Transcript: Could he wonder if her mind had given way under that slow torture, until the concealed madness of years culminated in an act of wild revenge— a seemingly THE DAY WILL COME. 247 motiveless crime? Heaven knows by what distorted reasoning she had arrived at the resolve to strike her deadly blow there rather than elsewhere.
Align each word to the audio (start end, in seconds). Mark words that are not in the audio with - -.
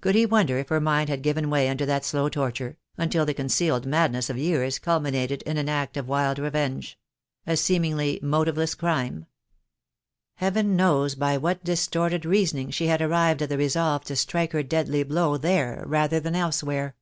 Could 0.00 0.14
he 0.14 0.26
wonder 0.26 0.58
if 0.58 0.68
her 0.68 0.80
mind 0.80 1.08
had 1.08 1.22
given 1.24 1.50
way 1.50 1.68
under 1.68 1.84
that 1.86 2.04
slow 2.04 2.28
torture, 2.28 2.78
until 2.96 3.26
the 3.26 3.34
concealed 3.34 3.84
madness 3.84 4.30
of 4.30 4.38
years 4.38 4.78
culminated 4.78 5.42
in 5.42 5.56
an 5.56 5.68
act 5.68 5.96
of 5.96 6.06
wild 6.06 6.38
revenge— 6.38 6.96
a 7.48 7.56
seemingly 7.56 8.20
THE 8.20 8.20
DAY 8.20 8.26
WILL 8.28 8.30
COME. 8.30 8.30
247 8.30 8.30
motiveless 8.30 8.74
crime? 8.76 9.26
Heaven 10.36 10.76
knows 10.76 11.16
by 11.16 11.36
what 11.36 11.64
distorted 11.64 12.24
reasoning 12.24 12.70
she 12.70 12.86
had 12.86 13.02
arrived 13.02 13.42
at 13.42 13.48
the 13.48 13.58
resolve 13.58 14.04
to 14.04 14.14
strike 14.14 14.52
her 14.52 14.62
deadly 14.62 15.02
blow 15.02 15.36
there 15.36 15.82
rather 15.84 16.20
than 16.20 16.36
elsewhere. 16.36 16.94